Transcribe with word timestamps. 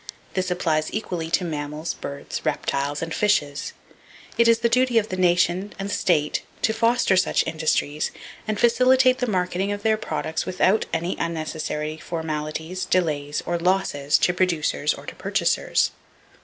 This 0.33 0.49
applies 0.49 0.91
equally 0.91 1.29
to 1.29 1.45
mammals, 1.45 1.93
birds, 1.93 2.43
reptiles 2.43 3.03
and 3.03 3.13
fishes. 3.13 3.73
It 4.35 4.47
is 4.47 4.61
the 4.61 4.67
duty 4.67 4.97
of 4.97 5.09
the 5.09 5.15
nation 5.15 5.73
and 5.77 5.91
the 5.91 5.93
state 5.93 6.41
to 6.63 6.73
foster 6.73 7.15
such 7.15 7.45
industries 7.45 8.09
and 8.47 8.59
facilitate 8.59 9.19
the 9.19 9.27
marketing 9.29 9.71
of 9.71 9.83
their 9.83 9.97
products 9.97 10.43
without 10.47 10.87
any 10.91 11.15
unnecessary 11.19 11.97
formalities, 11.97 12.83
delays 12.85 13.43
or 13.45 13.59
losses 13.59 14.17
to 14.17 14.33
producers 14.33 14.95
or 14.95 15.05
to 15.05 15.13
purchasers. 15.13 15.91